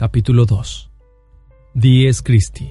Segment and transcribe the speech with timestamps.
[0.00, 0.90] Capítulo 2
[1.74, 2.70] Dies Christi.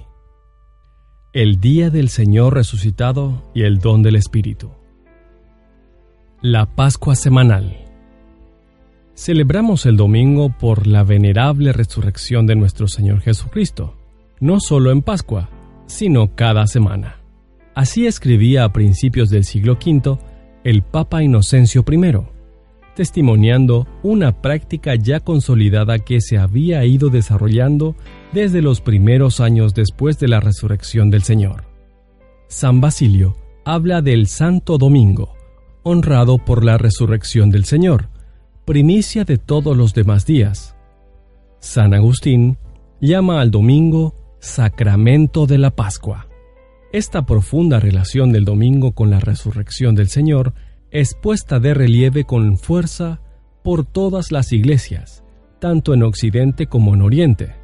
[1.31, 4.71] El Día del Señor resucitado y el don del Espíritu.
[6.41, 7.86] La Pascua Semanal.
[9.13, 13.95] Celebramos el domingo por la venerable resurrección de nuestro Señor Jesucristo,
[14.39, 15.52] no solo en Pascua,
[15.86, 17.17] sino cada semana.
[17.75, 20.17] Así escribía a principios del siglo V
[20.64, 22.38] el Papa Inocencio I,
[23.00, 27.95] testimoniando una práctica ya consolidada que se había ido desarrollando
[28.33, 31.64] desde los primeros años después de la resurrección del Señor.
[32.50, 35.33] San Basilio habla del Santo Domingo,
[35.81, 38.09] honrado por la resurrección del Señor,
[38.66, 40.75] primicia de todos los demás días.
[41.61, 42.58] San Agustín
[43.00, 46.27] llama al domingo sacramento de la Pascua.
[46.92, 50.53] Esta profunda relación del domingo con la resurrección del Señor
[50.91, 53.21] es puesta de relieve con fuerza
[53.63, 55.23] por todas las iglesias,
[55.59, 57.55] tanto en Occidente como en Oriente.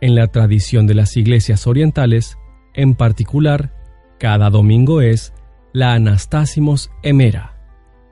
[0.00, 2.36] En la tradición de las iglesias orientales,
[2.74, 3.72] en particular,
[4.18, 5.32] cada domingo es
[5.72, 7.56] la Anastasimos Emera,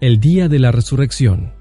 [0.00, 1.58] el día de la resurrección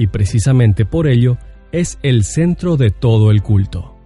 [0.00, 1.36] y precisamente por ello
[1.72, 3.98] es el centro de todo el culto.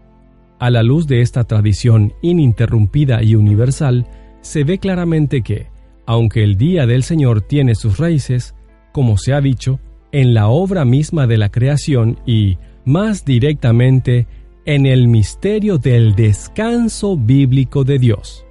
[0.58, 4.06] A la luz de esta tradición ininterrumpida y universal,
[4.40, 5.68] se ve claramente que,
[6.06, 8.54] aunque el Día del Señor tiene sus raíces,
[8.92, 9.80] como se ha dicho,
[10.12, 14.26] en la obra misma de la creación y, más directamente,
[14.66, 18.46] en el misterio del descanso bíblico de Dios.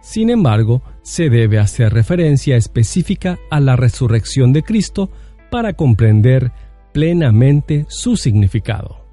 [0.00, 5.10] Sin embargo, se debe hacer referencia específica a la resurrección de Cristo
[5.50, 6.52] para comprender
[6.92, 9.04] plenamente su significado.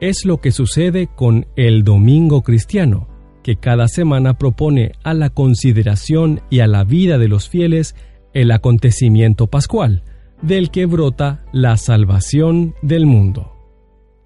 [0.00, 3.08] Es lo que sucede con el Domingo Cristiano,
[3.46, 7.94] que cada semana propone a la consideración y a la vida de los fieles
[8.34, 10.02] el acontecimiento pascual,
[10.42, 13.52] del que brota la salvación del mundo.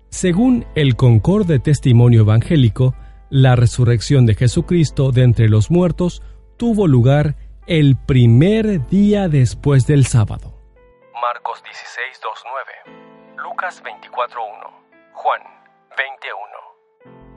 [0.08, 2.94] Según el concorde testimonio evangélico,
[3.28, 6.22] la resurrección de Jesucristo de entre los muertos
[6.56, 10.54] tuvo lugar el primer día después del sábado.
[11.20, 14.70] Marcos 16:29, Lucas 24:1,
[15.12, 15.42] Juan
[15.94, 16.59] 21.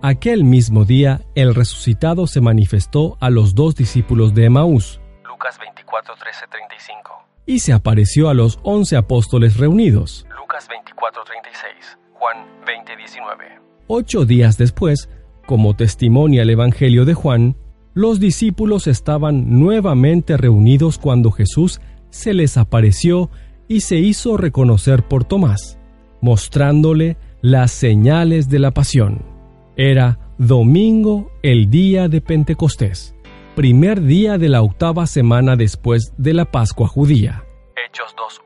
[0.06, 7.24] Aquel mismo día, el resucitado se manifestó a los dos discípulos de Emaús, Lucas 24:13-35,
[7.46, 13.62] y se apareció a los once apóstoles reunidos, Lucas 24:36, Juan 20:19.
[13.88, 15.08] Ocho días después,
[15.46, 17.56] como testimonia el Evangelio de Juan,
[17.94, 23.30] los discípulos estaban nuevamente reunidos cuando Jesús se les apareció
[23.70, 25.80] y se hizo reconocer por Tomás,
[26.20, 29.33] mostrándole las señales de la pasión.
[29.76, 33.16] Era domingo el día de Pentecostés,
[33.56, 37.44] primer día de la octava semana después de la Pascua judía.
[37.76, 38.44] Hechos 2.1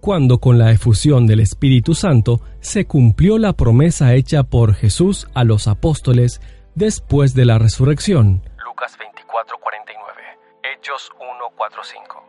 [0.00, 5.44] Cuando con la efusión del Espíritu Santo se cumplió la promesa hecha por Jesús a
[5.44, 6.40] los apóstoles
[6.74, 8.42] después de la resurrección.
[8.64, 12.20] Lucas 24:49, Hechos 1:45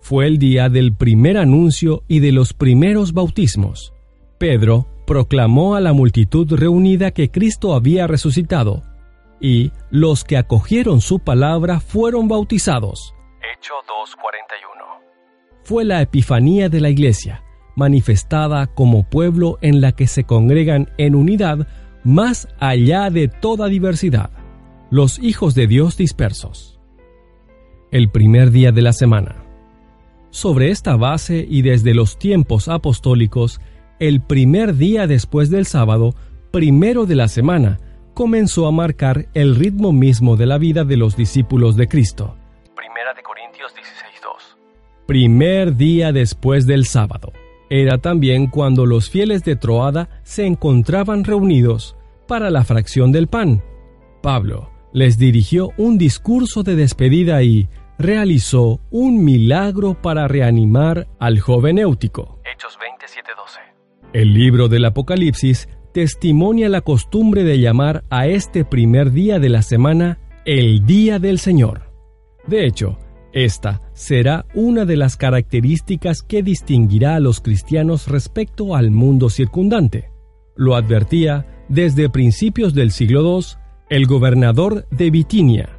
[0.00, 3.92] fue el día del primer anuncio y de los primeros bautismos.
[4.38, 8.82] Pedro proclamó a la multitud reunida que Cristo había resucitado,
[9.40, 13.14] y los que acogieron su palabra fueron bautizados.
[13.54, 17.42] Hecho 2.41 Fue la epifanía de la iglesia,
[17.76, 21.68] manifestada como pueblo en la que se congregan en unidad
[22.04, 24.30] más allá de toda diversidad,
[24.90, 26.80] los hijos de Dios dispersos.
[27.90, 29.44] El primer día de la semana.
[30.30, 33.60] Sobre esta base y desde los tiempos apostólicos,
[33.98, 36.14] el primer día después del sábado,
[36.50, 37.78] primero de la semana,
[38.14, 42.36] comenzó a marcar el ritmo mismo de la vida de los discípulos de Cristo.
[42.74, 44.56] Primera de Corintios 16:2
[45.06, 47.32] Primer día después del sábado.
[47.68, 51.96] era también cuando los fieles de Troada se encontraban reunidos
[52.28, 53.62] para la fracción del pan.
[54.22, 57.68] Pablo les dirigió un discurso de despedida y
[57.98, 62.38] realizó un milagro para reanimar al joven Éutico.
[62.44, 63.65] Hechos 27:12.
[64.16, 69.60] El libro del Apocalipsis testimonia la costumbre de llamar a este primer día de la
[69.60, 71.92] semana el Día del Señor.
[72.46, 72.98] De hecho,
[73.34, 80.08] esta será una de las características que distinguirá a los cristianos respecto al mundo circundante.
[80.54, 83.44] Lo advertía desde principios del siglo II
[83.90, 85.78] el gobernador de Bitinia,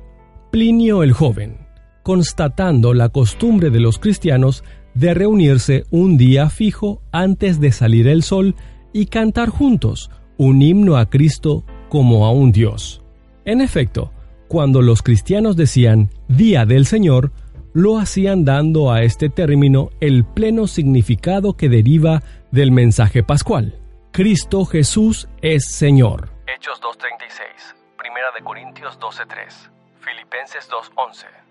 [0.51, 1.57] Plinio el Joven,
[2.04, 4.63] constatando la costumbre de los cristianos
[4.98, 8.56] de reunirse un día fijo antes de salir el sol
[8.94, 13.04] y cantar juntos un himno a Cristo como a un Dios.
[13.46, 14.12] En efecto,
[14.48, 17.32] cuando los cristianos decían Día del Señor,
[17.74, 23.76] lo hacían dando a este término el pleno significado que deriva del mensaje pascual.
[24.12, 26.30] Cristo Jesús es Señor.
[26.48, 27.76] Hechos 2:36.
[28.00, 29.70] Primera de Corintios 12:3.
[30.00, 31.47] Filipenses 2:11.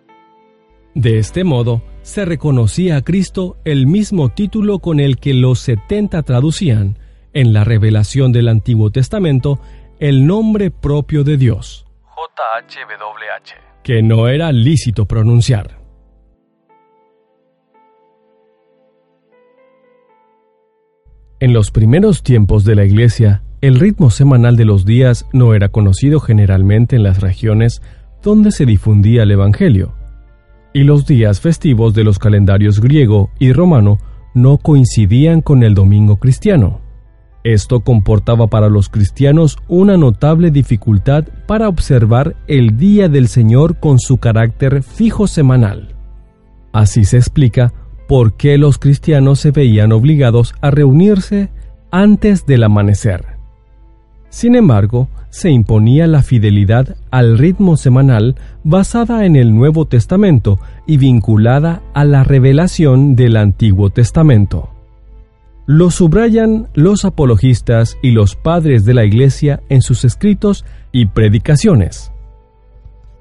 [0.97, 6.23] De este modo, se reconocía a Cristo el mismo título con el que los setenta
[6.23, 6.99] traducían,
[7.35, 9.61] en la revelación del Antiguo Testamento,
[9.99, 11.85] el nombre propio de Dios,
[12.17, 13.83] JHWH.
[13.83, 15.79] que no era lícito pronunciar.
[21.41, 25.69] En los primeros tiempos de la Iglesia, el ritmo semanal de los días no era
[25.69, 27.83] conocido generalmente en las regiones
[28.23, 29.93] donde se difundía el Evangelio,
[30.77, 33.99] y los días festivos de los calendarios griego y romano
[34.35, 36.83] no coincidían con el domingo cristiano.
[37.45, 43.99] Esto comportaba para los cristianos una notable dificultad para observar el día del Señor con
[43.99, 45.95] su carácter fijo semanal.
[46.75, 47.73] Así se explica
[48.07, 51.49] por qué los cristianos se veían obligados a reunirse
[51.91, 53.36] antes del amanecer.
[54.37, 60.99] Sin embargo, se imponía la fidelidad al ritmo semanal basada en el Nuevo Testamento y
[60.99, 64.69] vinculada a la revelación del Antiguo Testamento.
[65.65, 72.13] Lo subrayan los apologistas y los padres de la Iglesia en sus escritos y predicaciones.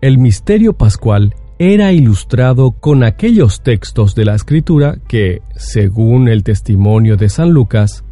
[0.01, 7.15] El misterio pascual era ilustrado con aquellos textos de la Escritura que, según el testimonio
[7.15, 8.03] de San Lucas,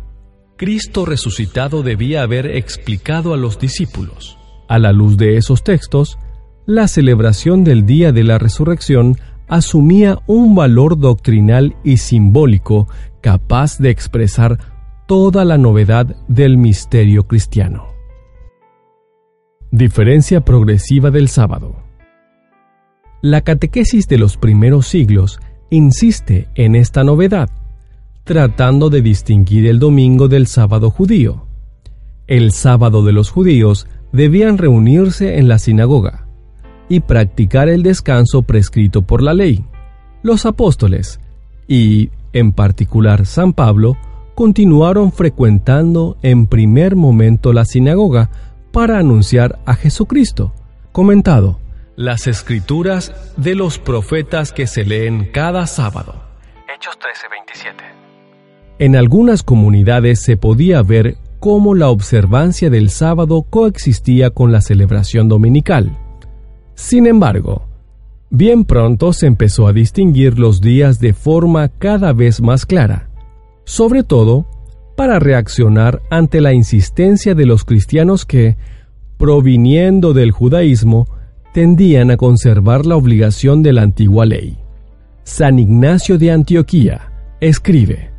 [0.57, 4.37] Cristo resucitado debía haber explicado a los discípulos.
[4.67, 6.17] A la luz de esos textos,
[6.65, 9.17] la celebración del día de la resurrección
[9.47, 12.87] asumía un valor doctrinal y simbólico
[13.21, 14.59] capaz de expresar
[15.07, 17.87] toda la novedad del misterio cristiano.
[19.71, 21.75] Diferencia progresiva del sábado.
[23.21, 25.39] La catequesis de los primeros siglos
[25.69, 27.49] insiste en esta novedad,
[28.23, 31.45] tratando de distinguir el domingo del sábado judío.
[32.27, 36.27] El sábado de los judíos debían reunirse en la sinagoga
[36.87, 39.65] y practicar el descanso prescrito por la ley.
[40.21, 41.19] Los apóstoles,
[41.67, 43.97] y en particular San Pablo,
[44.35, 48.29] continuaron frecuentando en primer momento la sinagoga
[48.71, 50.53] para anunciar a Jesucristo,
[50.91, 51.59] comentado
[51.95, 56.15] las escrituras de los profetas que se leen cada sábado.
[56.73, 58.02] Hechos 13:27.
[58.79, 65.27] En algunas comunidades se podía ver cómo la observancia del sábado coexistía con la celebración
[65.27, 65.97] dominical.
[66.73, 67.67] Sin embargo,
[68.29, 73.09] bien pronto se empezó a distinguir los días de forma cada vez más clara,
[73.65, 74.47] sobre todo
[74.95, 78.57] para reaccionar ante la insistencia de los cristianos que,
[79.17, 81.07] proviniendo del judaísmo,
[81.53, 84.57] tendían a conservar la obligación de la antigua ley.
[85.23, 88.12] San Ignacio de Antioquía escribe,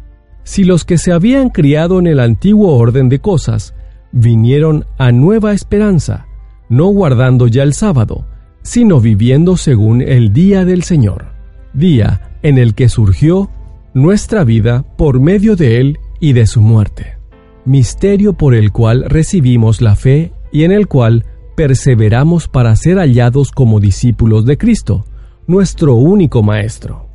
[0.44, 3.74] Si los que se habían criado en el antiguo orden de cosas
[4.12, 6.26] vinieron a nueva esperanza,
[6.68, 8.26] no guardando ya el sábado,
[8.62, 11.32] sino viviendo según el día del Señor,
[11.72, 13.50] día en el que surgió
[13.94, 17.16] nuestra vida por medio de Él y de su muerte,
[17.64, 21.24] misterio por el cual recibimos la fe y en el cual
[21.56, 25.04] perseveramos para ser hallados como discípulos de Cristo,
[25.46, 27.08] nuestro único Maestro.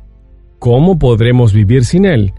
[0.58, 2.32] ¿Cómo podremos vivir sin Él?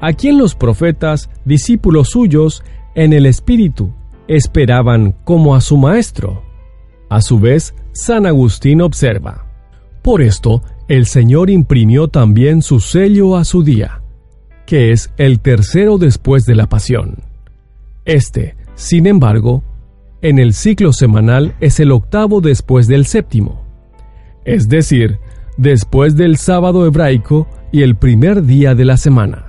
[0.00, 2.62] A quien los profetas, discípulos suyos,
[2.94, 3.92] en el Espíritu,
[4.28, 6.42] esperaban como a su Maestro.
[7.08, 9.46] A su vez, San Agustín observa,
[10.02, 14.02] Por esto, el Señor imprimió también su sello a su día,
[14.66, 17.16] que es el tercero después de la pasión.
[18.04, 19.64] Este, sin embargo,
[20.22, 23.64] en el ciclo semanal es el octavo después del séptimo,
[24.44, 25.18] es decir,
[25.56, 29.47] después del sábado hebraico y el primer día de la semana.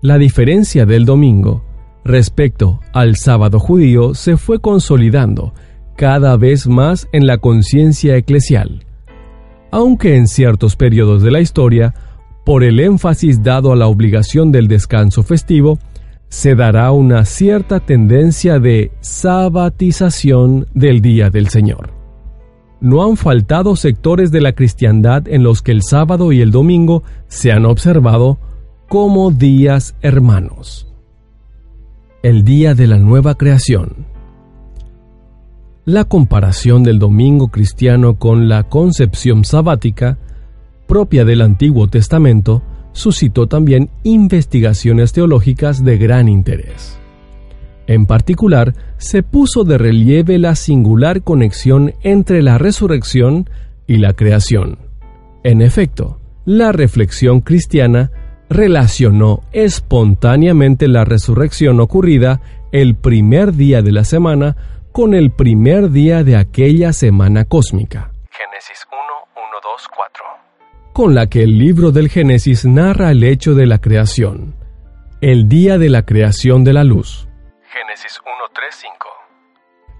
[0.00, 1.64] La diferencia del domingo
[2.04, 5.54] respecto al sábado judío se fue consolidando
[5.96, 8.84] cada vez más en la conciencia eclesial,
[9.72, 11.94] aunque en ciertos periodos de la historia,
[12.44, 15.80] por el énfasis dado a la obligación del descanso festivo,
[16.28, 21.90] se dará una cierta tendencia de sabatización del Día del Señor.
[22.80, 27.02] No han faltado sectores de la cristiandad en los que el sábado y el domingo
[27.26, 28.38] se han observado
[28.88, 30.88] como días hermanos.
[32.22, 34.06] El día de la nueva creación.
[35.84, 40.16] La comparación del domingo cristiano con la concepción sabática,
[40.86, 46.98] propia del Antiguo Testamento, suscitó también investigaciones teológicas de gran interés.
[47.86, 53.50] En particular, se puso de relieve la singular conexión entre la resurrección
[53.86, 54.78] y la creación.
[55.44, 58.10] En efecto, la reflexión cristiana
[58.50, 62.40] relacionó espontáneamente la resurrección ocurrida
[62.72, 64.56] el primer día de la semana
[64.92, 68.10] con el primer día de aquella semana cósmica.
[68.30, 69.00] Génesis 1,
[69.36, 70.24] 1, 2, 4.
[70.92, 74.56] Con la que el libro del Génesis narra el hecho de la creación,
[75.20, 77.28] el día de la creación de la luz.
[77.70, 78.92] Génesis 1, 3, 5.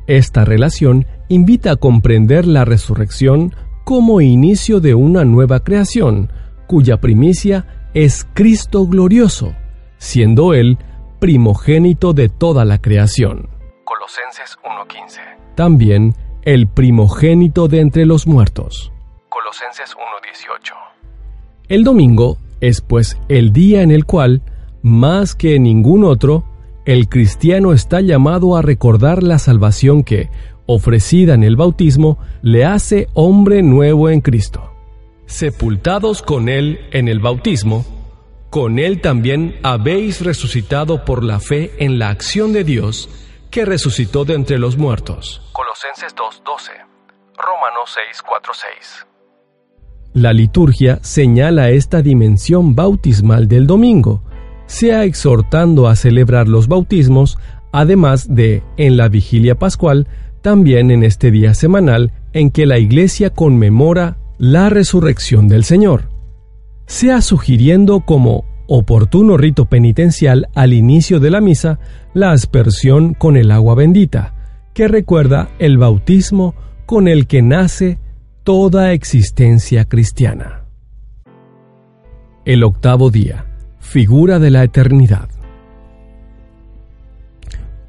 [0.07, 6.33] Esta relación invita a comprender la resurrección como inicio de una nueva creación,
[6.67, 9.55] cuya primicia es Cristo glorioso,
[9.99, 10.79] siendo Él
[11.19, 13.49] primogénito de toda la creación.
[13.85, 15.21] Colosenses 1:15.
[15.55, 18.93] También el primogénito de entre los muertos.
[19.29, 20.75] Colosenses 1:18.
[21.69, 24.43] El domingo es pues el día en el cual,
[24.83, 26.45] más que en ningún otro,
[26.85, 30.31] el cristiano está llamado a recordar la salvación que,
[30.67, 34.78] ofrecida en el bautismo, le hace hombre nuevo en Cristo
[35.29, 37.85] sepultados con Él en el bautismo,
[38.51, 43.11] con Él también habéis resucitado por la fe en la acción de Dios
[43.51, 45.43] que resucitó de entre los muertos.
[45.53, 46.73] Colosenses 2:12.
[47.37, 49.07] Romanos 6:4-6.
[50.15, 54.23] La liturgia señala esta dimensión bautismal del domingo,
[54.67, 57.39] sea exhortando a celebrar los bautismos,
[57.71, 60.09] además de, en la vigilia pascual,
[60.41, 66.09] también en este día semanal en que la Iglesia conmemora la resurrección del Señor,
[66.87, 71.79] sea sugiriendo como oportuno rito penitencial al inicio de la misa
[72.15, 74.35] la aspersión con el agua bendita,
[74.75, 76.55] que recuerda el bautismo
[76.87, 77.99] con el que nace
[78.45, 80.65] toda existencia cristiana.
[82.45, 83.47] El octavo día,
[83.79, 85.29] figura de la eternidad.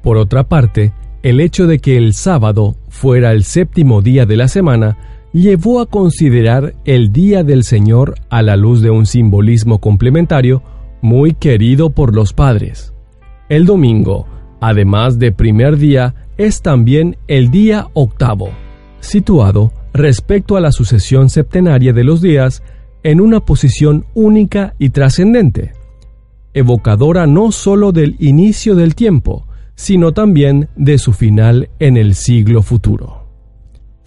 [0.02, 0.92] Por otra parte,
[1.22, 5.86] el hecho de que el sábado fuera el séptimo día de la semana llevó a
[5.86, 10.62] considerar el Día del Señor a la luz de un simbolismo complementario
[11.02, 12.92] muy querido por los padres.
[13.48, 14.26] El domingo,
[14.60, 18.50] además de primer día, es también el día octavo,
[19.00, 22.62] situado respecto a la sucesión septenaria de los días
[23.02, 25.72] en una posición única y trascendente,
[26.54, 32.62] evocadora no sólo del inicio del tiempo, sino también de su final en el siglo
[32.62, 33.19] futuro.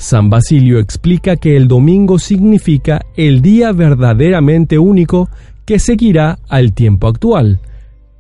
[0.04, 5.30] San Basilio explica que el domingo significa el día verdaderamente único
[5.66, 7.62] que seguirá al tiempo actual,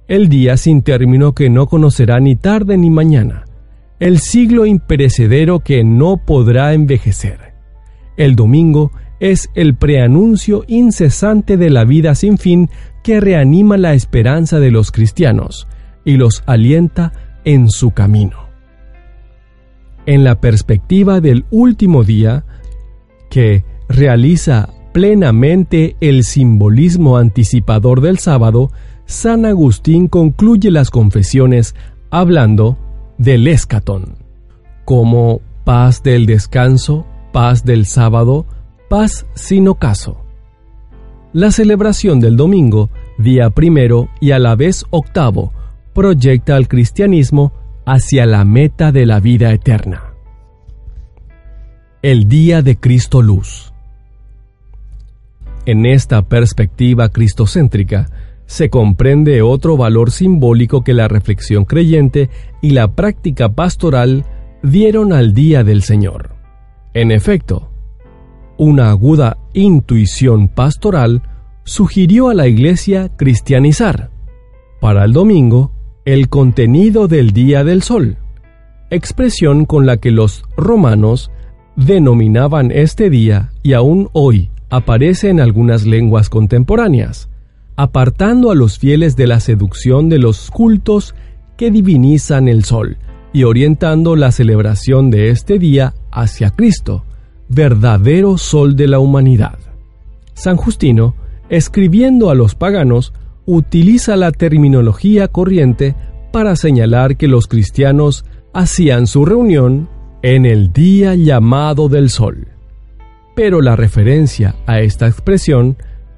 [0.08, 3.44] el día sin término que no conocerá ni tarde ni mañana,
[4.00, 7.54] el siglo imperecedero que no podrá envejecer.
[8.16, 12.70] El domingo es el preanuncio incesante de la vida sin fin
[13.04, 15.68] que reanima la esperanza de los cristianos
[16.06, 17.12] y los alienta
[17.44, 18.43] en su camino
[20.05, 22.45] en la perspectiva del último día
[23.29, 28.72] que realiza plenamente el simbolismo anticipador del sábado,
[29.05, 31.75] San Agustín concluye las confesiones
[32.12, 32.77] hablando
[33.17, 34.17] del escatón,
[34.86, 38.45] como paz del descanso, paz del sábado,
[38.89, 40.24] paz sin ocaso.
[41.33, 45.51] La celebración del domingo, día primero y a la vez octavo,
[45.93, 47.53] proyecta al cristianismo
[47.86, 50.13] hacia la meta de la vida eterna.
[52.02, 53.74] El día de Cristo Luz.
[55.66, 58.10] En esta perspectiva cristocéntrica
[58.46, 62.30] se comprende otro valor simbólico que la reflexión creyente
[62.62, 64.25] y la práctica pastoral
[64.62, 66.36] dieron al día del Señor.
[66.94, 67.70] En efecto,
[68.58, 71.24] una aguda intuición pastoral
[71.66, 74.10] sugirió a la Iglesia cristianizar.
[74.80, 75.73] Para el domingo,
[76.05, 78.17] el contenido del día del sol,
[78.89, 81.31] expresión con la que los romanos
[81.77, 87.29] denominaban este día y aún hoy aparece en algunas lenguas contemporáneas,
[87.77, 91.15] apartando a los fieles de la seducción de los cultos
[91.55, 92.98] que divinizan el sol
[93.31, 97.05] y orientando la celebración de este día hacia Cristo,
[97.48, 99.57] verdadero sol de la humanidad.
[100.33, 101.15] San Justino,
[101.50, 103.13] escribiendo a los paganos,
[103.46, 105.96] utiliza la terminología corriente
[106.32, 109.90] para señalar que los cristianos hacían su reunión
[110.22, 112.48] en el día llamado del sol.
[113.36, 115.78] Pero la referencia a esta expresión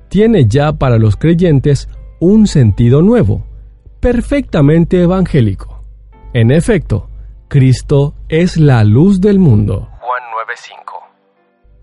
[0.09, 1.89] tiene ya para los creyentes
[2.19, 3.45] un sentido nuevo,
[3.99, 5.83] perfectamente evangélico.
[6.33, 7.09] En efecto,
[7.47, 9.89] Cristo es la luz del mundo.
[9.99, 10.93] Juan 9:5.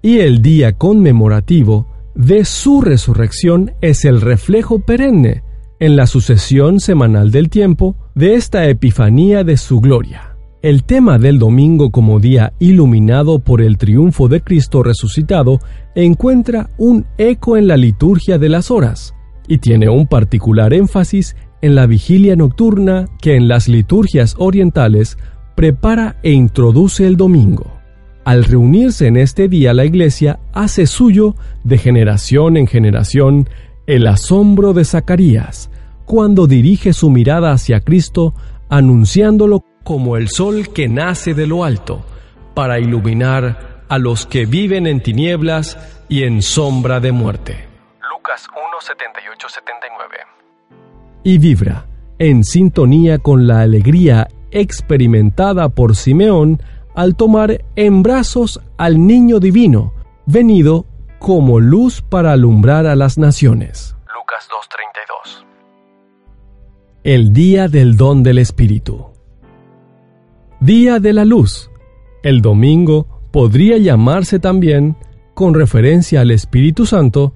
[0.03, 5.43] Y el día conmemorativo de su resurrección es el reflejo perenne
[5.81, 10.37] en la sucesión semanal del tiempo de esta epifanía de su gloria.
[10.63, 15.59] El tema del domingo como día iluminado por el triunfo de Cristo resucitado
[15.97, 19.15] encuentra un eco en la liturgia de las horas
[19.49, 25.19] y tiene un particular énfasis en la vigilia nocturna que en las liturgias orientales
[25.57, 27.72] prepara e introduce el domingo.
[28.25, 33.49] Al reunirse en este día la Iglesia hace suyo de generación en generación
[33.87, 35.71] el asombro de Zacarías,
[36.05, 38.35] cuando dirige su mirada hacia Cristo,
[38.69, 42.05] anunciándolo como el sol que nace de lo alto,
[42.55, 45.77] para iluminar a los que viven en tinieblas
[46.09, 47.67] y en sombra de muerte.
[48.09, 50.27] Lucas 1:78-79.
[51.25, 51.87] Y vibra,
[52.21, 56.63] en sintonía con la alegría experimentada por Simeón
[56.95, 59.93] al tomar en brazos al niño divino,
[60.27, 60.87] venido
[61.19, 63.97] como luz para alumbrar a las naciones.
[64.15, 65.45] Lucas 2:32.
[67.05, 69.07] El día del don del Espíritu.
[70.61, 71.71] Día de la luz.
[72.23, 74.97] El domingo podría llamarse también,
[75.35, 77.35] con referencia al Espíritu Santo,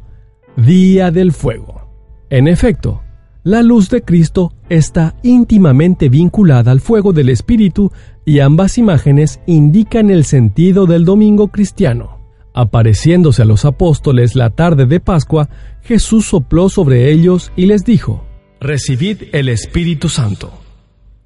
[0.57, 1.89] Día del Fuego.
[2.31, 3.03] En efecto,
[3.43, 7.93] la luz de Cristo está íntimamente vinculada al fuego del Espíritu
[8.27, 12.19] y ambas imágenes indican el sentido del domingo cristiano.
[12.53, 15.49] Apareciéndose a los apóstoles la tarde de Pascua,
[15.83, 18.27] Jesús sopló sobre ellos y les dijo,
[18.61, 20.53] Recibid el Espíritu Santo.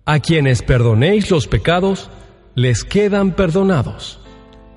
[0.04, 2.10] A quienes perdonéis los pecados,
[2.54, 4.20] les quedan perdonados.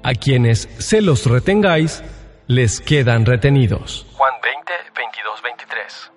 [0.02, 2.04] A quienes se los retengáis,
[2.48, 4.06] les quedan retenidos.
[4.14, 6.12] Juan 20, 22, 23.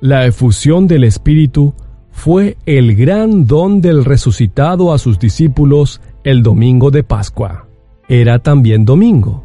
[0.00, 1.74] La efusión del Espíritu
[2.22, 7.66] fue el gran don del resucitado a sus discípulos el domingo de Pascua.
[8.08, 9.42] Era también domingo,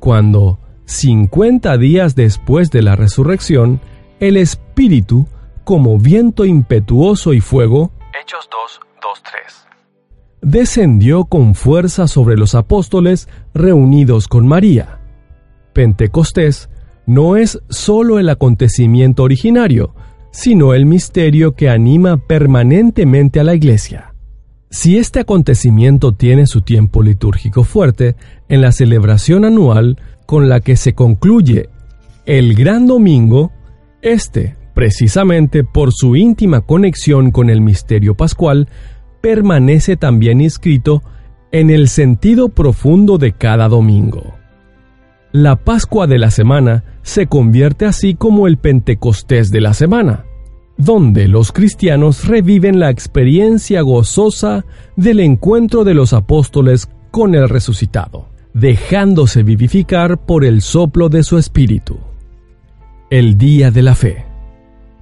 [0.00, 3.80] cuando, cincuenta días después de la resurrección,
[4.18, 5.28] el Espíritu,
[5.62, 9.66] como viento impetuoso y fuego, Hechos 2, 2, 3.
[10.42, 14.98] descendió con fuerza sobre los apóstoles reunidos con María.
[15.72, 16.70] Pentecostés
[17.06, 19.94] no es sólo el acontecimiento originario,
[20.36, 24.12] sino el misterio que anima permanentemente a la Iglesia.
[24.68, 28.16] Si este acontecimiento tiene su tiempo litúrgico fuerte
[28.50, 31.70] en la celebración anual con la que se concluye
[32.26, 33.50] el Gran Domingo,
[34.02, 38.68] este, precisamente por su íntima conexión con el misterio pascual,
[39.22, 41.02] permanece también inscrito
[41.50, 44.35] en el sentido profundo de cada domingo.
[45.36, 50.24] La Pascua de la semana se convierte así como el Pentecostés de la semana,
[50.78, 54.64] donde los cristianos reviven la experiencia gozosa
[54.96, 61.36] del encuentro de los apóstoles con el resucitado, dejándose vivificar por el soplo de su
[61.36, 61.98] espíritu.
[63.10, 64.24] El Día de la Fe.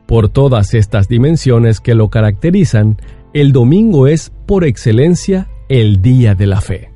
[0.04, 2.96] Por todas estas dimensiones que lo caracterizan,
[3.34, 6.90] el domingo es, por excelencia, el Día de la Fe.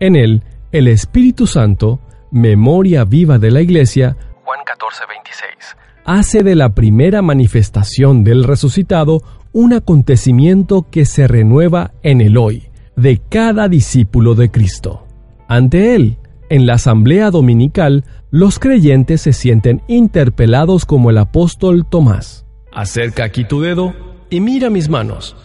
[0.00, 2.00] En él, el Espíritu Santo,
[2.30, 5.76] memoria viva de la Iglesia, Juan 14, 26.
[6.04, 12.68] hace de la primera manifestación del resucitado un acontecimiento que se renueva en el hoy
[12.96, 15.06] de cada discípulo de Cristo.
[15.48, 22.46] Ante él, en la asamblea dominical, los creyentes se sienten interpelados como el apóstol Tomás.
[22.72, 23.94] Acerca aquí tu dedo
[24.30, 25.36] y mira mis manos.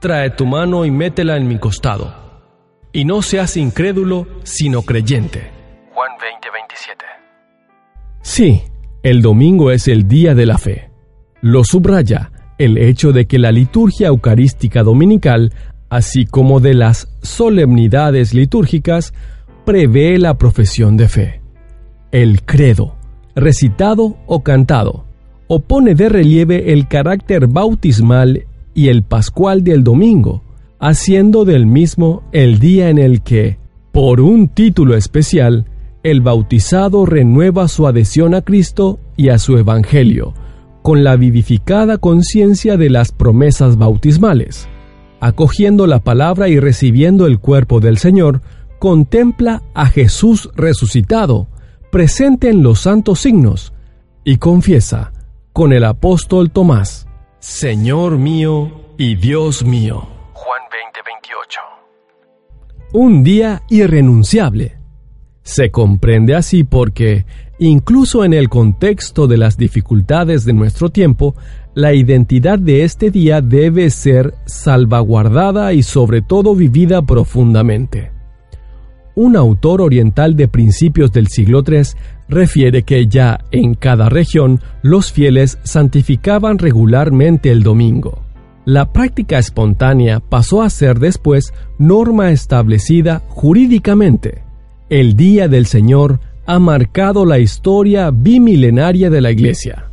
[0.00, 2.14] Trae tu mano y métela en mi costado.
[2.92, 5.55] Y no seas incrédulo, sino creyente.
[6.06, 7.04] Juan 20, 27.
[8.22, 8.62] Sí,
[9.02, 10.90] el domingo es el día de la fe.
[11.40, 15.52] Lo subraya el hecho de que la liturgia eucarística dominical,
[15.88, 19.14] así como de las solemnidades litúrgicas,
[19.64, 21.40] prevé la profesión de fe.
[22.12, 22.94] El credo,
[23.34, 25.06] recitado o cantado,
[25.48, 30.44] opone de relieve el carácter bautismal y el pascual del domingo,
[30.78, 33.58] haciendo del mismo el día en el que,
[33.90, 35.66] por un título especial,
[36.06, 40.34] el bautizado renueva su adhesión a Cristo y a su Evangelio,
[40.82, 44.68] con la vivificada conciencia de las promesas bautismales.
[45.18, 48.40] Acogiendo la palabra y recibiendo el cuerpo del Señor,
[48.78, 51.48] contempla a Jesús resucitado,
[51.90, 53.72] presente en los santos signos,
[54.22, 55.12] y confiesa
[55.52, 57.08] con el apóstol Tomás,
[57.40, 60.06] Señor mío y Dios mío.
[60.34, 61.60] Juan 20:28.
[62.92, 64.85] Un día irrenunciable.
[65.46, 67.24] Se comprende así porque,
[67.60, 71.36] incluso en el contexto de las dificultades de nuestro tiempo,
[71.72, 78.10] la identidad de este día debe ser salvaguardada y sobre todo vivida profundamente.
[79.14, 81.82] Un autor oriental de principios del siglo III
[82.28, 88.24] refiere que ya en cada región los fieles santificaban regularmente el domingo.
[88.64, 94.45] La práctica espontánea pasó a ser después norma establecida jurídicamente.
[94.88, 99.86] El Día del Señor ha marcado la historia bimilenaria de la Iglesia.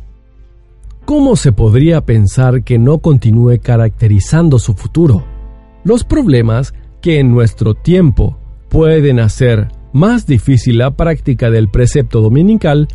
[1.04, 5.24] ¿Cómo se podría pensar que no continúe caracterizando su futuro?
[5.82, 12.86] Los problemas que en nuestro tiempo pueden hacer más difícil la práctica del precepto dominical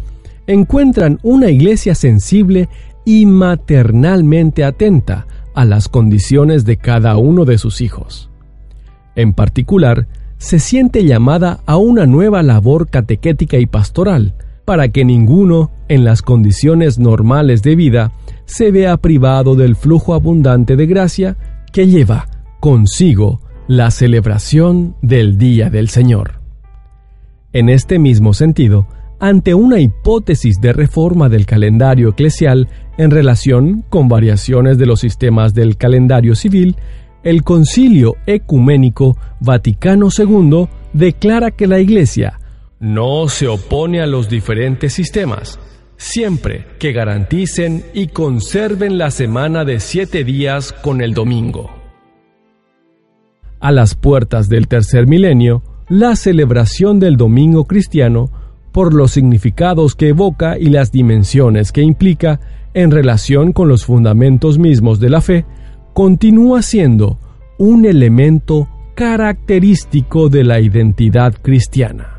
[0.47, 2.69] encuentran una iglesia sensible
[3.03, 8.29] y maternalmente atenta a las condiciones de cada uno de sus hijos.
[9.15, 10.07] En particular,
[10.39, 14.33] se siente llamada a una nueva labor catequética y pastoral,
[14.65, 18.11] para que ninguno, en las condiciones normales de vida,
[18.45, 21.37] se vea privado del flujo abundante de gracia
[21.71, 22.27] que lleva
[22.59, 26.39] consigo la celebración del Día del Señor.
[27.51, 28.87] En este mismo sentido,
[29.19, 35.53] ante una hipótesis de reforma del calendario eclesial en relación con variaciones de los sistemas
[35.53, 36.77] del calendario civil,
[37.23, 42.39] el Concilio Ecuménico Vaticano II declara que la Iglesia
[42.79, 45.59] no se opone a los diferentes sistemas,
[45.97, 51.69] siempre que garanticen y conserven la semana de siete días con el domingo.
[53.59, 58.31] A las puertas del tercer milenio, la celebración del domingo cristiano,
[58.71, 62.39] por los significados que evoca y las dimensiones que implica
[62.73, 65.45] en relación con los fundamentos mismos de la fe,
[65.93, 67.17] continúa siendo
[67.57, 72.18] un elemento característico de la identidad cristiana.